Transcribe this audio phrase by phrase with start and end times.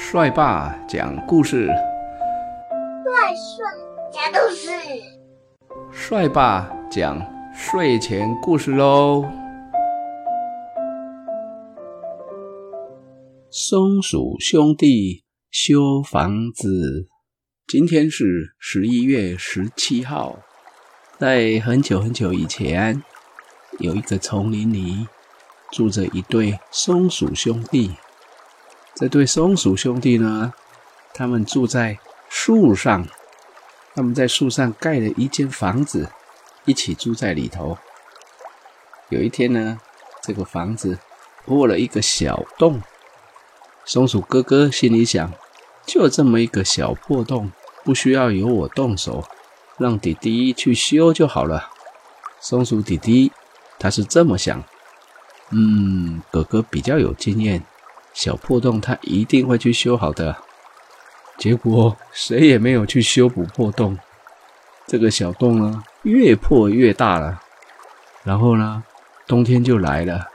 [0.00, 3.66] 帅爸讲故事，帅帅
[4.12, 4.70] 讲故事，
[5.92, 7.20] 帅爸讲
[7.52, 9.28] 睡前故事喽。
[13.50, 17.08] 松鼠兄弟修房子。
[17.66, 20.38] 今天是十一月十七号，
[21.18, 23.02] 在很久很久以前，
[23.80, 25.06] 有一个丛林里
[25.72, 27.90] 住着一对松鼠兄弟。
[28.98, 30.52] 这对松鼠兄弟呢，
[31.14, 33.06] 他们住在树上，
[33.94, 36.10] 他们在树上盖了一间房子，
[36.64, 37.78] 一起住在里头。
[39.08, 39.78] 有一天呢，
[40.20, 40.98] 这个房子
[41.46, 42.82] 破了一个小洞，
[43.84, 45.32] 松鼠哥哥心里想：
[45.86, 47.52] 就这么一个小破洞，
[47.84, 49.22] 不需要由我动手，
[49.76, 51.70] 让弟弟去修就好了。
[52.40, 53.30] 松鼠弟弟
[53.78, 54.64] 他是这么想：
[55.50, 57.64] 嗯，哥哥比较有经验。
[58.12, 60.36] 小破洞，他一定会去修好的。
[61.38, 63.96] 结果谁也没有去修补破洞，
[64.86, 67.40] 这个小洞呢越破越大了。
[68.24, 68.82] 然后呢，
[69.26, 70.26] 冬天就来了。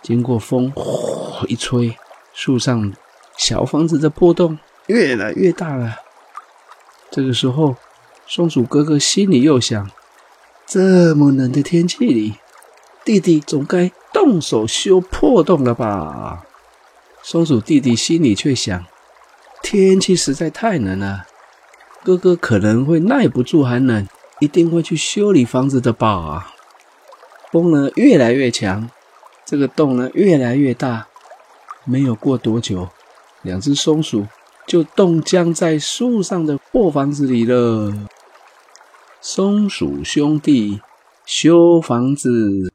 [0.00, 1.96] 经过风呼一吹，
[2.32, 2.92] 树上
[3.36, 5.96] 小房子的破洞越来越大了。
[7.10, 7.76] 这个时候，
[8.26, 9.90] 松鼠哥哥心里又想：
[10.66, 12.36] 这么冷的天气里，
[13.04, 16.45] 弟弟总该动手修破洞了吧？
[17.28, 18.86] 松鼠弟弟心里却想：
[19.60, 21.26] 天气实在太冷了，
[22.04, 24.06] 哥哥可能会耐不住寒冷，
[24.38, 26.54] 一定会去修理房子的吧。
[27.50, 28.88] 风呢越来越强，
[29.44, 31.08] 这个洞呢越来越大。
[31.84, 32.90] 没有过多久，
[33.42, 34.28] 两只松鼠
[34.64, 37.92] 就冻僵在树上的破房子里了。
[39.20, 40.80] 松鼠兄弟
[41.24, 42.72] 修房子。